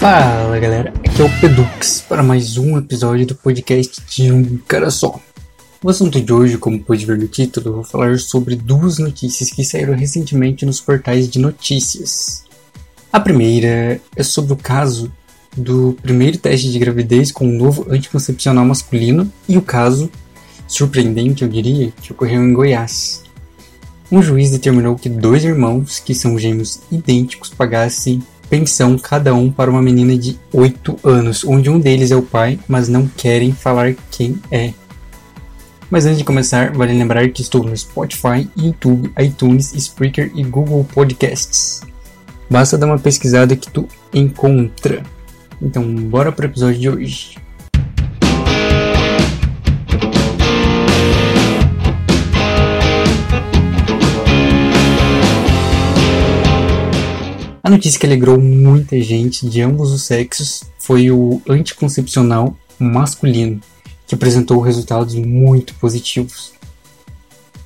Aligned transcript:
Fala 0.00 0.58
galera, 0.58 0.94
aqui 1.04 1.20
é 1.20 1.24
o 1.26 1.40
Pedux 1.40 2.02
para 2.08 2.22
mais 2.22 2.56
um 2.56 2.78
episódio 2.78 3.26
do 3.26 3.34
podcast 3.34 4.00
de 4.08 4.32
um 4.32 4.56
cara 4.66 4.90
só. 4.90 5.20
O 5.84 5.90
assunto 5.90 6.18
de 6.18 6.32
hoje, 6.32 6.56
como 6.56 6.82
pode 6.82 7.04
ver 7.04 7.18
no 7.18 7.28
título, 7.28 7.74
vou 7.74 7.84
falar 7.84 8.18
sobre 8.18 8.56
duas 8.56 8.96
notícias 8.96 9.50
que 9.50 9.62
saíram 9.62 9.94
recentemente 9.94 10.64
nos 10.64 10.80
portais 10.80 11.28
de 11.28 11.38
notícias. 11.38 12.44
A 13.12 13.20
primeira 13.20 14.00
é 14.16 14.22
sobre 14.22 14.54
o 14.54 14.56
caso 14.56 15.12
do 15.54 15.94
primeiro 16.00 16.38
teste 16.38 16.72
de 16.72 16.78
gravidez 16.78 17.30
com 17.30 17.46
um 17.46 17.58
novo 17.58 17.86
anticoncepcional 17.90 18.64
masculino 18.64 19.30
e 19.46 19.58
o 19.58 19.62
caso, 19.62 20.10
surpreendente 20.66 21.42
eu 21.42 21.48
diria, 21.48 21.92
que 22.00 22.10
ocorreu 22.10 22.42
em 22.42 22.54
Goiás. 22.54 23.22
Um 24.10 24.22
juiz 24.22 24.50
determinou 24.50 24.96
que 24.96 25.10
dois 25.10 25.44
irmãos, 25.44 25.98
que 25.98 26.14
são 26.14 26.38
gêmeos 26.38 26.80
idênticos, 26.90 27.50
pagassem 27.50 28.22
pensão 28.50 28.98
cada 28.98 29.32
um 29.32 29.50
para 29.50 29.70
uma 29.70 29.80
menina 29.80 30.18
de 30.18 30.36
8 30.52 30.98
anos, 31.04 31.44
onde 31.44 31.70
um 31.70 31.78
deles 31.78 32.10
é 32.10 32.16
o 32.16 32.22
pai, 32.22 32.58
mas 32.66 32.88
não 32.88 33.06
querem 33.06 33.52
falar 33.52 33.94
quem 34.10 34.38
é. 34.50 34.74
Mas 35.88 36.04
antes 36.04 36.18
de 36.18 36.24
começar, 36.24 36.72
vale 36.72 36.92
lembrar 36.92 37.28
que 37.30 37.42
estou 37.42 37.62
no 37.62 37.76
Spotify, 37.76 38.48
YouTube, 38.56 39.12
iTunes, 39.18 39.72
Spreaker 39.72 40.30
e 40.34 40.42
Google 40.42 40.84
Podcasts. 40.92 41.82
Basta 42.50 42.76
dar 42.76 42.86
uma 42.86 42.98
pesquisada 42.98 43.56
que 43.56 43.70
tu 43.70 43.86
encontra. 44.12 45.02
Então, 45.62 45.84
bora 45.94 46.32
para 46.32 46.46
o 46.46 46.48
episódio 46.48 46.80
de 46.80 46.88
hoje. 46.90 47.36
A 57.62 57.68
notícia 57.68 58.00
que 58.00 58.06
alegrou 58.06 58.40
muita 58.40 58.98
gente 59.02 59.46
de 59.46 59.60
ambos 59.60 59.92
os 59.92 60.04
sexos 60.04 60.62
foi 60.78 61.10
o 61.10 61.42
anticoncepcional 61.46 62.56
masculino, 62.78 63.60
que 64.06 64.14
apresentou 64.14 64.62
resultados 64.62 65.14
muito 65.14 65.74
positivos. 65.74 66.54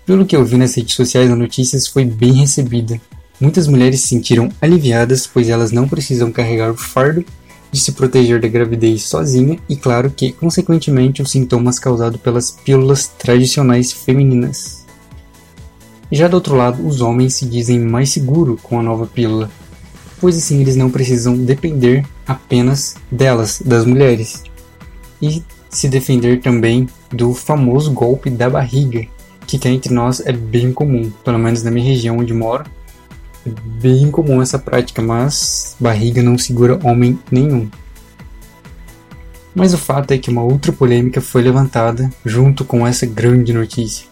Pelo 0.05 0.27
que 0.27 0.35
eu 0.35 0.45
vi 0.45 0.57
nas 0.57 0.75
redes 0.75 0.97
sociais, 0.97 1.31
a 1.31 1.37
notícia 1.37 1.79
foi 1.93 2.05
bem 2.05 2.33
recebida. 2.33 3.01
Muitas 3.41 3.69
mulheres 3.69 4.01
se 4.01 4.09
sentiram 4.09 4.49
aliviadas, 4.61 5.29
pois 5.29 5.49
elas 5.49 5.71
não 5.71 5.89
precisam 5.89 6.33
carregar 6.33 6.73
o 6.73 6.77
fardo 6.77 7.25
de 7.71 7.79
se 7.79 7.93
proteger 7.93 8.41
da 8.41 8.49
gravidez 8.49 9.05
sozinha 9.05 9.61
e, 9.69 9.77
claro, 9.77 10.11
que, 10.11 10.33
consequentemente, 10.33 11.23
os 11.23 11.31
sintomas 11.31 11.79
causados 11.79 12.21
pelas 12.21 12.51
pílulas 12.51 13.07
tradicionais 13.07 13.93
femininas. 13.93 14.85
Já 16.11 16.29
do 16.29 16.35
outro 16.35 16.57
lado, 16.57 16.87
os 16.87 17.01
homens 17.01 17.35
se 17.35 17.47
dizem 17.47 17.79
mais 17.79 18.11
seguros 18.11 18.61
com 18.61 18.79
a 18.79 18.83
nova 18.83 19.07
pílula, 19.07 19.51
pois 20.21 20.37
assim 20.37 20.61
eles 20.61 20.77
não 20.77 20.91
precisam 20.91 21.37
depender 21.37 22.05
apenas 22.27 22.97
delas, 23.11 23.63
das 23.65 23.85
mulheres, 23.85 24.43
e 25.21 25.43
se 25.71 25.89
defender 25.89 26.41
também 26.41 26.89
do 27.11 27.35
famoso 27.35 27.93
golpe 27.93 28.31
da 28.31 28.49
barriga, 28.49 29.07
que 29.47 29.59
cá 29.59 29.69
entre 29.69 29.93
nós 29.93 30.21
é 30.21 30.33
bem 30.33 30.73
comum, 30.73 31.11
pelo 31.25 31.39
menos 31.39 31.63
na 31.63 31.71
minha 31.71 31.87
região 31.87 32.19
onde 32.19 32.33
moro, 32.33 32.65
é 33.47 33.51
bem 33.81 34.11
comum 34.11 34.41
essa 34.41 34.59
prática, 34.59 35.03
mas 35.03 35.77
barriga 35.79 36.23
não 36.23 36.39
segura 36.39 36.79
homem 36.83 37.19
nenhum. 37.31 37.69
Mas 39.55 39.73
o 39.73 39.79
fato 39.79 40.11
é 40.13 40.19
que 40.19 40.31
uma 40.31 40.43
outra 40.43 40.73
polêmica 40.73 41.21
foi 41.21 41.43
levantada 41.43 42.11
junto 42.25 42.65
com 42.65 42.87
essa 42.87 43.07
grande 43.07 43.53
notícia. 43.53 44.07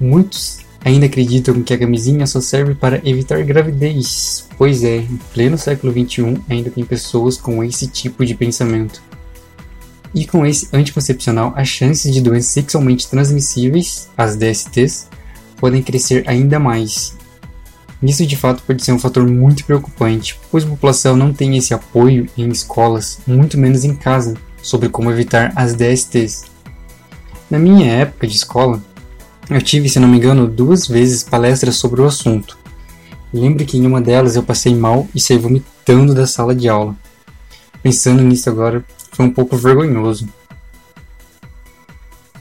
Muitos 0.00 0.60
ainda 0.88 1.06
acreditam 1.06 1.62
que 1.62 1.74
a 1.74 1.78
camisinha 1.78 2.26
só 2.26 2.40
serve 2.40 2.74
para 2.74 3.00
evitar 3.08 3.42
gravidez. 3.44 4.48
Pois 4.56 4.82
é, 4.82 4.96
em 4.96 5.18
pleno 5.32 5.58
século 5.58 5.92
XXI 5.92 6.38
ainda 6.48 6.70
tem 6.70 6.84
pessoas 6.84 7.36
com 7.36 7.62
esse 7.62 7.86
tipo 7.86 8.24
de 8.24 8.34
pensamento. 8.34 9.02
E 10.14 10.26
com 10.26 10.44
esse 10.46 10.68
anticoncepcional, 10.72 11.52
as 11.54 11.68
chances 11.68 12.12
de 12.12 12.20
doenças 12.20 12.52
sexualmente 12.52 13.08
transmissíveis, 13.08 14.08
as 14.16 14.34
DSTs, 14.36 15.08
podem 15.58 15.82
crescer 15.82 16.24
ainda 16.26 16.58
mais. 16.58 17.16
Isso 18.02 18.24
de 18.24 18.36
fato 18.36 18.62
pode 18.66 18.82
ser 18.82 18.92
um 18.92 18.98
fator 18.98 19.26
muito 19.28 19.64
preocupante, 19.64 20.38
pois 20.50 20.64
a 20.64 20.68
população 20.68 21.16
não 21.16 21.32
tem 21.32 21.56
esse 21.56 21.74
apoio 21.74 22.26
em 22.38 22.48
escolas, 22.48 23.18
muito 23.26 23.58
menos 23.58 23.84
em 23.84 23.94
casa, 23.94 24.34
sobre 24.62 24.88
como 24.88 25.10
evitar 25.10 25.52
as 25.54 25.74
DSTs. 25.74 26.44
Na 27.50 27.58
minha 27.58 27.90
época 27.90 28.26
de 28.26 28.36
escola, 28.36 28.82
eu 29.50 29.62
tive, 29.62 29.88
se 29.88 29.98
não 29.98 30.08
me 30.08 30.18
engano, 30.18 30.46
duas 30.46 30.86
vezes 30.86 31.22
palestras 31.22 31.76
sobre 31.76 32.00
o 32.00 32.06
assunto. 32.06 32.58
Lembro 33.32 33.64
que 33.64 33.78
em 33.78 33.86
uma 33.86 34.00
delas 34.00 34.36
eu 34.36 34.42
passei 34.42 34.74
mal 34.74 35.08
e 35.14 35.20
saí 35.20 35.38
vomitando 35.38 36.14
da 36.14 36.26
sala 36.26 36.54
de 36.54 36.68
aula. 36.68 36.94
Pensando 37.82 38.22
nisso 38.22 38.48
agora, 38.50 38.84
foi 39.12 39.26
um 39.26 39.30
pouco 39.30 39.56
vergonhoso. 39.56 40.28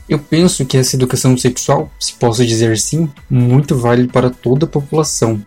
Eu 0.07 0.19
penso 0.19 0.66
que 0.66 0.78
essa 0.78 0.96
educação 0.96 1.38
sexual, 1.38 1.91
se 2.00 2.13
posso 2.13 2.46
dizer 2.46 2.72
assim, 2.72 3.09
muito 3.29 3.75
vale 3.75 4.07
para 4.07 4.29
toda 4.29 4.66
a 4.66 4.69
população, 4.69 5.44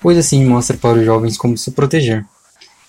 pois 0.00 0.16
assim 0.16 0.44
mostra 0.44 0.76
para 0.76 0.98
os 0.98 1.04
jovens 1.04 1.36
como 1.36 1.56
se 1.56 1.70
proteger. 1.70 2.24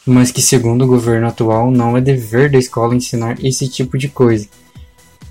Mas 0.05 0.31
que, 0.31 0.41
segundo 0.41 0.85
o 0.85 0.87
governo 0.87 1.27
atual, 1.27 1.69
não 1.69 1.97
é 1.97 2.01
dever 2.01 2.49
da 2.49 2.57
escola 2.57 2.95
ensinar 2.95 3.37
esse 3.43 3.67
tipo 3.67 3.97
de 3.97 4.07
coisa, 4.07 4.47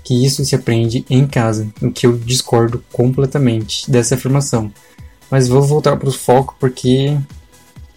que 0.09 0.25
isso 0.25 0.43
se 0.43 0.55
aprende 0.55 1.05
em 1.07 1.27
casa, 1.27 1.67
o 1.79 1.91
que 1.91 2.07
eu 2.07 2.17
discordo 2.17 2.83
completamente 2.91 3.91
dessa 3.91 4.15
afirmação. 4.15 4.71
Mas 5.29 5.47
vou 5.47 5.61
voltar 5.61 5.97
para 5.97 6.09
o 6.09 6.11
foco 6.11 6.55
porque 6.59 7.15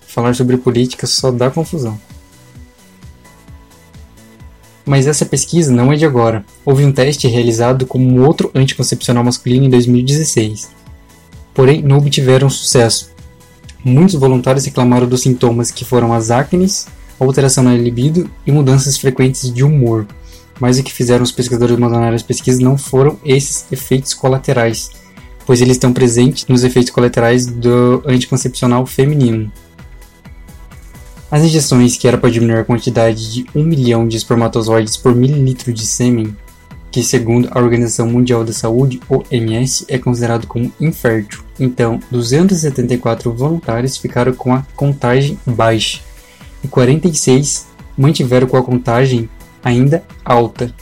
falar 0.07 0.35
sobre 0.35 0.59
política 0.59 1.07
só 1.07 1.31
dá 1.31 1.51
confusão. 1.51 1.99
Mas 4.85 5.07
essa 5.07 5.25
pesquisa 5.25 5.73
não 5.73 5.91
é 5.91 5.97
de 5.97 6.05
agora. 6.05 6.45
Houve 6.67 6.85
um 6.85 6.93
teste 6.93 7.27
realizado 7.29 7.87
com 7.87 7.99
um 7.99 8.23
outro 8.23 8.51
anticoncepcional 8.55 9.25
masculino 9.25 9.65
em 9.65 9.71
2016. 9.71 10.71
Porém, 11.55 11.81
não 11.81 11.97
obtiveram 11.97 12.51
sucesso. 12.51 13.11
Muitos 13.83 14.17
voluntários 14.17 14.67
reclamaram 14.67 15.09
dos 15.09 15.23
sintomas 15.23 15.71
que 15.71 15.83
foram 15.83 16.13
as 16.13 16.31
acnes, 16.31 16.87
alteração 17.19 17.65
na 17.65 17.75
libido 17.75 18.31
e 18.47 18.53
mudanças 18.53 18.99
frequentes 18.99 19.51
de 19.51 19.65
humor 19.65 20.07
mas 20.63 20.79
o 20.79 20.83
que 20.85 20.93
fizeram 20.93 21.25
os 21.25 21.33
pesquisadores 21.33 21.77
abandonar 21.77 22.15
as 22.15 22.23
pesquisas 22.23 22.61
não 22.61 22.79
foram 22.79 23.19
esses 23.25 23.67
efeitos 23.73 24.15
colaterais, 24.15 24.93
pois 25.45 25.61
eles 25.61 25.75
estão 25.75 25.93
presentes 25.93 26.47
nos 26.47 26.63
efeitos 26.63 26.93
colaterais 26.93 27.47
do 27.47 28.01
anticoncepcional 28.07 28.87
feminino. 28.87 29.51
As 31.29 31.43
injeções, 31.43 31.97
que 31.97 32.07
era 32.07 32.17
para 32.17 32.31
diminuir 32.31 32.61
a 32.61 32.65
quantidade 32.65 33.33
de 33.33 33.47
1 33.53 33.65
milhão 33.65 34.07
de 34.07 34.17
espermatozoides 34.17 34.97
por 34.97 35.17
mililitro 35.17 35.73
de 35.73 35.85
sêmen, 35.85 36.37
que 36.93 37.03
segundo 37.03 37.49
a 37.51 37.59
Organização 37.59 38.07
Mundial 38.07 38.45
da 38.45 38.53
Saúde, 38.53 39.01
OMS, 39.09 39.85
é 39.89 39.99
considerado 39.99 40.47
como 40.47 40.73
infértil. 40.81 41.43
Então, 41.59 41.99
274 42.09 43.33
voluntários 43.33 43.97
ficaram 43.97 44.33
com 44.33 44.55
a 44.55 44.65
contagem 44.77 45.37
baixa 45.45 45.99
e 46.63 46.69
46 46.69 47.67
mantiveram 47.99 48.47
com 48.47 48.57
a 48.57 48.63
contagem 48.63 49.29
ainda 49.63 50.03
alta. 50.25 50.73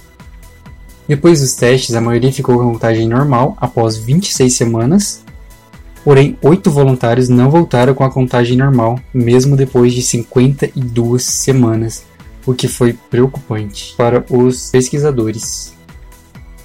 Depois 1.09 1.41
dos 1.41 1.55
testes, 1.55 1.95
a 1.95 2.01
maioria 2.01 2.33
ficou 2.33 2.57
com 2.57 2.63
a 2.63 2.73
contagem 2.73 3.09
normal 3.09 3.57
após 3.61 3.97
26 3.97 4.53
semanas, 4.53 5.25
porém, 6.05 6.39
oito 6.41 6.71
voluntários 6.71 7.29
não 7.29 7.51
voltaram 7.51 7.95
com 7.95 8.05
a 8.05 8.11
contagem 8.11 8.57
normal, 8.57 8.99
mesmo 9.13 9.57
depois 9.57 9.93
de 9.93 10.03
52 10.03 11.23
semanas, 11.23 12.05
o 12.47 12.55
que 12.55 12.69
foi 12.69 12.93
preocupante 12.93 13.95
para 13.97 14.25
os 14.31 14.71
pesquisadores. 14.71 15.75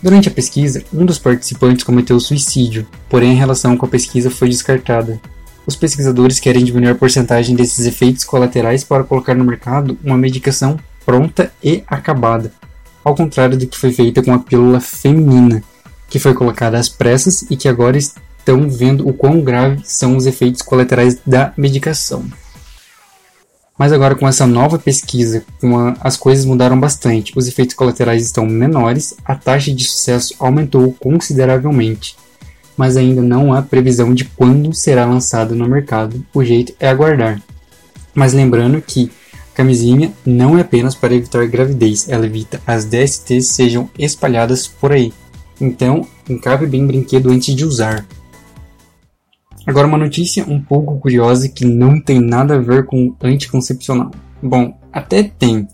Durante 0.01 0.29
a 0.29 0.31
pesquisa, 0.31 0.83
um 0.93 1.03
dos 1.03 1.17
participantes 1.17 1.83
cometeu 1.83 2.19
suicídio, 2.19 2.85
porém 3.09 3.31
a 3.31 3.39
relação 3.39 3.75
com 3.75 3.87
a 3.87 3.89
pesquisa 3.89 4.29
foi 4.29 4.49
descartada. 4.49 5.19
Os 5.65 5.75
pesquisadores 5.75 6.39
querem 6.39 6.63
diminuir 6.63 6.91
a 6.91 6.95
porcentagem 6.95 7.55
desses 7.55 7.87
efeitos 7.87 8.23
colaterais 8.23 8.83
para 8.83 9.03
colocar 9.03 9.33
no 9.33 9.43
mercado 9.43 9.97
uma 10.03 10.15
medicação 10.15 10.77
pronta 11.05 11.51
e 11.63 11.83
acabada, 11.87 12.51
ao 13.03 13.15
contrário 13.15 13.57
do 13.57 13.67
que 13.67 13.77
foi 13.77 13.93
feito 13.93 14.23
com 14.23 14.33
a 14.33 14.39
pílula 14.39 14.79
feminina, 14.79 15.63
que 16.09 16.19
foi 16.19 16.33
colocada 16.33 16.77
às 16.77 16.89
pressas 16.89 17.43
e 17.49 17.55
que 17.55 17.67
agora 17.67 17.97
estão 17.97 18.69
vendo 18.69 19.07
o 19.07 19.13
quão 19.13 19.41
graves 19.41 19.91
são 19.91 20.17
os 20.17 20.25
efeitos 20.25 20.61
colaterais 20.61 21.19
da 21.25 21.53
medicação. 21.55 22.25
Mas 23.77 23.91
agora 23.91 24.15
com 24.15 24.27
essa 24.27 24.47
nova 24.47 24.79
pesquisa, 24.79 25.43
a, 25.61 26.07
as 26.07 26.15
coisas 26.15 26.45
mudaram 26.45 26.79
bastante. 26.79 27.33
Os 27.35 27.47
efeitos 27.47 27.75
colaterais 27.75 28.23
estão 28.23 28.45
menores, 28.45 29.15
a 29.25 29.35
taxa 29.35 29.73
de 29.73 29.83
sucesso 29.83 30.33
aumentou 30.39 30.93
consideravelmente, 30.93 32.15
mas 32.77 32.95
ainda 32.95 33.21
não 33.21 33.53
há 33.53 33.61
previsão 33.61 34.13
de 34.13 34.25
quando 34.25 34.73
será 34.73 35.05
lançado 35.05 35.55
no 35.55 35.67
mercado. 35.67 36.25
O 36.33 36.43
jeito 36.43 36.73
é 36.79 36.87
aguardar. 36.87 37.41
Mas 38.13 38.31
lembrando 38.31 38.81
que 38.81 39.11
Camisinha 39.55 40.11
não 40.25 40.57
é 40.57 40.61
apenas 40.61 40.93
para 40.93 41.15
evitar 41.15 41.47
gravidez, 41.47 42.09
ela 42.09 42.25
evita 42.25 42.61
as 42.67 42.83
DSTs 42.83 43.47
sejam 43.47 43.89
espalhadas 43.97 44.67
por 44.67 44.91
aí. 44.91 45.13
Então, 45.59 46.05
encabe 46.29 46.67
bem 46.67 46.83
o 46.83 46.87
brinquedo 46.87 47.29
antes 47.29 47.55
de 47.55 47.63
usar. 47.63 48.05
Agora 49.65 49.87
uma 49.87 49.97
notícia 49.97 50.45
um 50.45 50.61
pouco 50.61 50.99
curiosa 50.99 51.47
que 51.47 51.65
não 51.65 51.99
tem 52.01 52.19
nada 52.19 52.55
a 52.55 52.59
ver 52.59 52.85
com 52.85 53.15
anticoncepcional. 53.23 54.11
Bom, 54.43 54.77
Até 54.91 55.23
tem, 55.23 55.67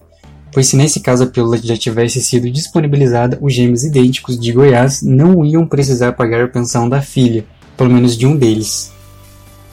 pois 0.51 0.67
se 0.67 0.77
nesse 0.77 0.99
caso 0.99 1.23
a 1.23 1.27
pílula 1.27 1.57
já 1.57 1.75
tivesse 1.75 2.21
sido 2.21 2.49
disponibilizada, 2.49 3.37
os 3.41 3.53
gêmeos 3.53 3.83
idênticos 3.83 4.39
de 4.39 4.51
Goiás 4.51 5.01
não 5.01 5.43
iam 5.43 5.67
precisar 5.67 6.13
pagar 6.13 6.43
a 6.43 6.47
pensão 6.47 6.87
da 6.87 7.01
filha, 7.01 7.45
pelo 7.75 7.91
menos 7.91 8.15
de 8.15 8.25
um 8.25 8.35
deles. 8.35 8.91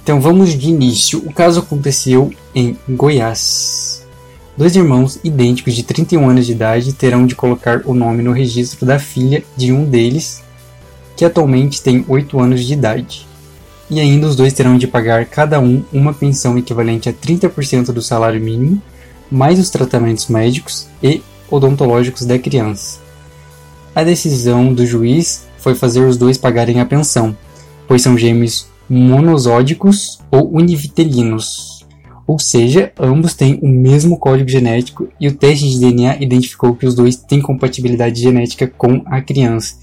Então 0.03 0.21
vamos 0.21 0.55
de 0.55 0.71
início. 0.71 1.19
O 1.27 1.33
caso 1.33 1.61
aconteceu 1.61 2.33
em 2.55 2.77
Goiás. 2.89 3.98
Dois 4.59 4.75
irmãos 4.75 5.21
idênticos 5.23 5.73
de 5.73 5.85
31 5.85 6.31
anos 6.31 6.45
de 6.45 6.51
idade 6.51 6.93
terão 6.93 7.29
de 7.29 7.37
colocar 7.37 7.83
o 7.85 7.95
nome 7.95 8.25
no 8.25 8.33
registro 8.33 8.85
da 8.85 8.99
filha 8.99 9.45
de 9.57 9.73
um 9.73 9.85
deles, 9.85 10.43
que 11.17 11.25
atualmente 11.25 11.81
tem 11.81 12.05
8 12.09 12.41
anos 12.41 12.65
de 12.65 12.73
idade. 12.73 13.25
E 13.89 14.01
ainda 14.01 14.27
os 14.27 14.35
dois 14.35 14.53
terão 14.53 14.77
de 14.77 14.89
pagar 14.89 15.27
cada 15.27 15.61
um 15.61 15.85
uma 15.93 16.13
pensão 16.13 16.59
equivalente 16.59 17.09
a 17.09 17.13
30% 17.13 17.93
do 17.93 18.03
salário 18.03 18.41
mínimo, 18.41 18.83
mais 19.31 19.61
os 19.61 19.71
tratamentos 19.71 20.27
médicos 20.27 20.89
e 21.01 21.23
odontológicos 21.49 22.27
da 22.27 22.37
criança. 22.37 22.99
A 23.95 24.03
decisão 24.03 24.75
do 24.75 24.85
juiz 24.85 25.47
foi 25.59 25.77
fazer 25.77 26.01
os 26.01 26.17
dois 26.17 26.37
pagarem 26.37 26.81
a 26.81 26.85
pensão, 26.85 27.37
pois 27.87 28.03
são 28.03 28.19
gêmeos 28.19 28.67
monosódicos 28.91 30.19
ou 30.33 30.53
univitelinos, 30.53 31.78
ou 32.29 32.39
seja, 32.39 32.93
ambos 33.01 33.33
têm 33.33 33.59
o 33.63 33.67
mesmo 33.67 34.19
código 34.19 34.51
genético 34.51 35.09
e 35.19 35.27
o 35.27 35.35
teste 35.35 35.67
de 35.67 35.81
DNA 35.81 36.23
identificou 36.23 36.75
que 36.75 36.85
os 36.85 36.95
dois 36.95 37.17
têm 37.17 37.41
compatibilidade 37.41 38.21
genética 38.21 38.67
com 38.67 39.03
a 39.07 39.23
criança, 39.23 39.77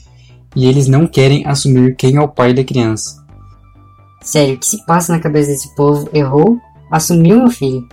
e 0.55 0.67
eles 0.67 0.87
não 0.87 1.07
querem 1.07 1.43
assumir 1.47 1.95
quem 1.95 2.17
é 2.17 2.21
o 2.21 2.27
pai 2.27 2.53
da 2.53 2.63
criança. 2.63 3.25
Sério, 4.21 4.53
o 4.53 4.59
que 4.59 4.65
se 4.67 4.85
passa 4.85 5.11
na 5.11 5.19
cabeça 5.19 5.49
desse 5.49 5.75
povo? 5.75 6.07
Errou? 6.13 6.59
Assumiu 6.91 7.39
meu 7.39 7.49
filho. 7.49 7.87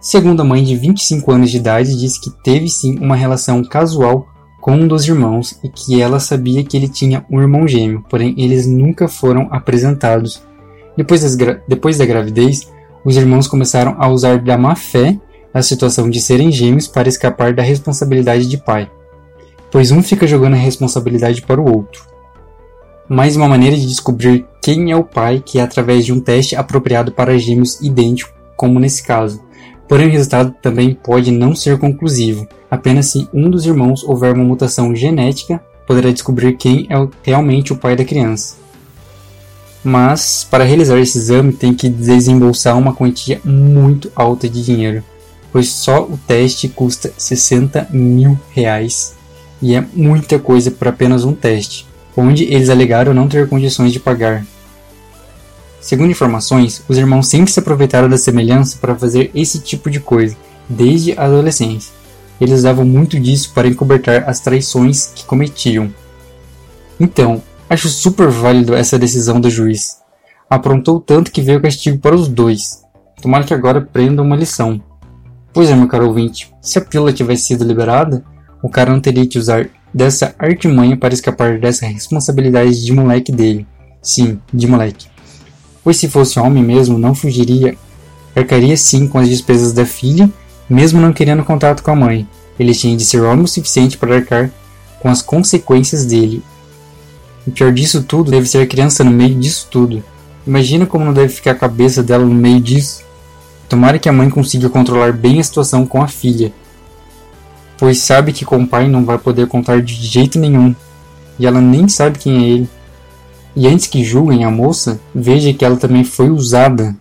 Segundo 0.00 0.42
a 0.42 0.44
mãe 0.44 0.62
de 0.62 0.76
25 0.76 1.32
anos 1.32 1.50
de 1.50 1.56
idade, 1.56 1.98
disse 1.98 2.20
que 2.20 2.30
teve 2.44 2.68
sim 2.68 3.00
uma 3.00 3.16
relação 3.16 3.64
casual 3.64 4.28
com 4.60 4.74
um 4.74 4.86
dos 4.86 5.08
irmãos 5.08 5.58
e 5.64 5.68
que 5.68 6.00
ela 6.00 6.20
sabia 6.20 6.62
que 6.62 6.76
ele 6.76 6.88
tinha 6.88 7.26
um 7.28 7.40
irmão 7.40 7.66
gêmeo, 7.66 8.04
porém 8.08 8.32
eles 8.38 8.64
nunca 8.64 9.08
foram 9.08 9.48
apresentados. 9.50 10.40
Depois, 10.96 11.36
depois 11.66 11.98
da 11.98 12.06
gravidez, 12.06 12.70
os 13.04 13.16
irmãos 13.16 13.48
começaram 13.48 13.96
a 13.98 14.08
usar 14.08 14.38
da 14.38 14.56
má 14.56 14.74
fé 14.74 15.18
a 15.52 15.62
situação 15.62 16.08
de 16.08 16.20
serem 16.20 16.50
gêmeos 16.50 16.86
para 16.86 17.08
escapar 17.08 17.52
da 17.52 17.62
responsabilidade 17.62 18.46
de 18.46 18.56
pai, 18.56 18.90
pois 19.70 19.90
um 19.90 20.02
fica 20.02 20.26
jogando 20.26 20.54
a 20.54 20.58
responsabilidade 20.58 21.42
para 21.42 21.60
o 21.60 21.70
outro. 21.70 22.04
Mais 23.08 23.36
uma 23.36 23.48
maneira 23.48 23.76
de 23.76 23.86
descobrir 23.86 24.46
quem 24.62 24.90
é 24.90 24.96
o 24.96 25.04
pai 25.04 25.42
que 25.44 25.58
é 25.58 25.62
através 25.62 26.06
de 26.06 26.12
um 26.12 26.20
teste 26.20 26.56
apropriado 26.56 27.12
para 27.12 27.38
gêmeos 27.38 27.80
idênticos, 27.80 28.32
como 28.56 28.78
nesse 28.78 29.02
caso. 29.02 29.42
Porém, 29.88 30.06
o 30.06 30.10
resultado 30.10 30.54
também 30.62 30.94
pode 30.94 31.30
não 31.30 31.54
ser 31.54 31.78
conclusivo. 31.78 32.46
Apenas 32.70 33.06
se 33.06 33.28
um 33.34 33.50
dos 33.50 33.66
irmãos 33.66 34.02
houver 34.02 34.32
uma 34.32 34.44
mutação 34.44 34.94
genética, 34.94 35.62
poderá 35.86 36.10
descobrir 36.10 36.56
quem 36.56 36.86
é 36.88 37.08
realmente 37.22 37.72
o 37.72 37.76
pai 37.76 37.94
da 37.94 38.04
criança. 38.04 38.61
Mas, 39.84 40.46
para 40.48 40.64
realizar 40.64 40.98
esse 40.98 41.18
exame, 41.18 41.52
tem 41.52 41.74
que 41.74 41.88
desembolsar 41.88 42.78
uma 42.78 42.94
quantia 42.94 43.40
muito 43.44 44.12
alta 44.14 44.48
de 44.48 44.64
dinheiro, 44.64 45.02
pois 45.50 45.70
só 45.70 46.02
o 46.02 46.18
teste 46.26 46.68
custa 46.68 47.12
60 47.16 47.88
mil 47.90 48.38
reais 48.52 49.14
e 49.60 49.74
é 49.74 49.84
muita 49.94 50.38
coisa 50.38 50.70
para 50.70 50.90
apenas 50.90 51.24
um 51.24 51.32
teste, 51.32 51.86
onde 52.16 52.44
eles 52.44 52.68
alegaram 52.68 53.14
não 53.14 53.28
ter 53.28 53.48
condições 53.48 53.92
de 53.92 54.00
pagar. 54.00 54.44
Segundo 55.80 56.10
informações, 56.10 56.82
os 56.88 56.96
irmãos 56.96 57.26
sempre 57.26 57.50
se 57.50 57.58
aproveitaram 57.58 58.08
da 58.08 58.16
semelhança 58.16 58.78
para 58.80 58.94
fazer 58.94 59.30
esse 59.34 59.58
tipo 59.60 59.90
de 59.90 59.98
coisa, 59.98 60.36
desde 60.68 61.12
a 61.12 61.24
adolescência. 61.24 61.92
Eles 62.40 62.58
usavam 62.58 62.84
muito 62.84 63.18
disso 63.18 63.52
para 63.52 63.68
encobertar 63.68 64.28
as 64.28 64.40
traições 64.40 65.12
que 65.14 65.24
cometiam. 65.24 65.92
Então, 66.98 67.42
acho 67.72 67.88
super 67.88 68.28
válido 68.28 68.74
essa 68.74 68.98
decisão 68.98 69.40
do 69.40 69.50
juiz. 69.50 69.98
Aprontou 70.48 71.00
tanto 71.00 71.30
que 71.30 71.42
veio 71.42 71.60
castigo 71.60 71.98
para 71.98 72.14
os 72.14 72.28
dois. 72.28 72.82
Tomara 73.20 73.44
que 73.44 73.54
agora 73.54 73.80
prenda 73.80 74.22
uma 74.22 74.36
lição. 74.36 74.82
Pois 75.52 75.70
é, 75.70 75.74
meu 75.74 75.88
caro 75.88 76.06
ouvinte, 76.06 76.52
se 76.60 76.78
a 76.78 76.82
pílula 76.82 77.12
tivesse 77.12 77.48
sido 77.48 77.64
liberada, 77.64 78.24
o 78.62 78.68
cara 78.68 78.90
não 78.90 79.00
teria 79.00 79.26
que 79.26 79.38
usar 79.38 79.68
dessa 79.92 80.34
artimanha 80.38 80.96
para 80.96 81.14
escapar 81.14 81.58
dessa 81.58 81.86
responsabilidade 81.86 82.84
de 82.84 82.92
moleque 82.92 83.32
dele. 83.32 83.66
Sim, 84.00 84.40
de 84.52 84.66
moleque 84.66 85.12
pois 85.82 85.96
se 85.96 86.08
fosse 86.08 86.38
homem 86.38 86.62
mesmo, 86.62 86.98
não 86.98 87.14
fugiria, 87.14 87.76
arcaria 88.34 88.76
sim 88.76 89.06
com 89.06 89.18
as 89.18 89.28
despesas 89.28 89.72
da 89.72 89.84
filha, 89.84 90.30
mesmo 90.68 91.00
não 91.00 91.12
querendo 91.12 91.44
contato 91.44 91.82
com 91.82 91.90
a 91.90 91.96
mãe. 91.96 92.26
Ele 92.58 92.74
tinha 92.74 92.96
de 92.96 93.04
ser 93.04 93.22
homem 93.22 93.44
o 93.44 93.48
suficiente 93.48 93.98
para 93.98 94.16
arcar 94.16 94.50
com 95.00 95.08
as 95.08 95.22
consequências 95.22 96.06
dele. 96.06 96.42
O 97.46 97.50
pior 97.50 97.72
disso 97.72 98.02
tudo 98.02 98.30
deve 98.30 98.46
ser 98.46 98.58
a 98.58 98.66
criança 98.66 99.02
no 99.02 99.10
meio 99.10 99.34
disso 99.34 99.68
tudo. 99.70 100.02
Imagina 100.46 100.86
como 100.86 101.04
não 101.04 101.12
deve 101.12 101.28
ficar 101.28 101.52
a 101.52 101.56
cabeça 101.56 102.02
dela 102.02 102.24
no 102.24 102.34
meio 102.34 102.60
disso. 102.60 103.04
Tomara 103.68 103.98
que 103.98 104.08
a 104.08 104.12
mãe 104.12 104.28
consiga 104.28 104.68
controlar 104.68 105.12
bem 105.12 105.40
a 105.40 105.44
situação 105.44 105.86
com 105.86 106.02
a 106.02 106.08
filha, 106.08 106.52
pois 107.78 107.98
sabe 107.98 108.32
que 108.32 108.44
com 108.44 108.62
o 108.62 108.66
pai 108.66 108.86
não 108.86 109.04
vai 109.04 109.18
poder 109.18 109.46
contar 109.46 109.80
de 109.80 109.94
jeito 109.94 110.38
nenhum, 110.38 110.74
e 111.38 111.46
ela 111.46 111.60
nem 111.60 111.88
sabe 111.88 112.18
quem 112.18 112.44
é 112.44 112.48
ele. 112.48 112.70
E 113.56 113.66
antes 113.66 113.86
que 113.86 114.04
julguem 114.04 114.44
a 114.44 114.50
moça, 114.50 115.00
veja 115.14 115.52
que 115.52 115.64
ela 115.64 115.76
também 115.76 116.04
foi 116.04 116.30
usada. 116.30 116.94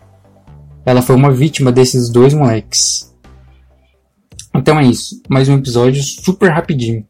Ela 0.86 1.02
foi 1.02 1.16
uma 1.16 1.32
vítima 1.32 1.72
desses 1.72 2.10
dois 2.10 2.34
moleques. 2.34 3.14
Então 4.56 4.80
é 4.80 4.86
isso, 4.86 5.22
mais 5.30 5.50
um 5.50 5.58
episódio 5.58 6.02
super 6.02 6.50
rapidinho. 6.52 7.06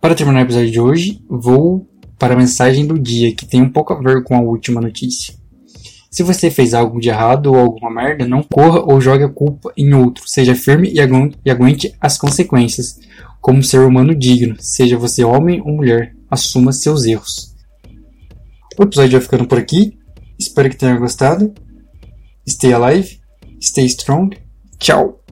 Para 0.00 0.14
terminar 0.14 0.40
o 0.40 0.42
episódio 0.42 0.70
de 0.70 0.80
hoje, 0.80 1.22
vou 1.28 1.88
para 2.24 2.32
a 2.32 2.38
mensagem 2.38 2.86
do 2.86 2.98
dia, 2.98 3.34
que 3.34 3.44
tem 3.44 3.60
um 3.60 3.68
pouco 3.68 3.92
a 3.92 4.00
ver 4.00 4.24
com 4.24 4.34
a 4.34 4.40
última 4.40 4.80
notícia. 4.80 5.34
Se 6.10 6.22
você 6.22 6.50
fez 6.50 6.72
algo 6.72 6.98
de 6.98 7.10
errado 7.10 7.52
ou 7.52 7.56
alguma 7.56 7.90
merda, 7.90 8.26
não 8.26 8.42
corra 8.42 8.80
ou 8.80 8.98
jogue 8.98 9.24
a 9.24 9.28
culpa 9.28 9.70
em 9.76 9.92
outro. 9.92 10.26
Seja 10.26 10.54
firme 10.54 10.90
e 10.90 11.50
aguente 11.50 11.94
as 12.00 12.16
consequências. 12.16 12.98
Como 13.42 13.62
ser 13.62 13.80
humano 13.80 14.14
digno, 14.14 14.56
seja 14.58 14.96
você 14.96 15.22
homem 15.22 15.60
ou 15.60 15.76
mulher, 15.76 16.16
assuma 16.30 16.72
seus 16.72 17.04
erros. 17.04 17.54
O 18.78 18.84
episódio 18.84 19.18
vai 19.18 19.20
ficando 19.20 19.46
por 19.46 19.58
aqui. 19.58 19.98
Espero 20.38 20.70
que 20.70 20.78
tenha 20.78 20.96
gostado. 20.96 21.52
Stay 22.48 22.72
alive, 22.72 23.20
stay 23.60 23.84
strong. 23.84 24.34
Tchau! 24.78 25.23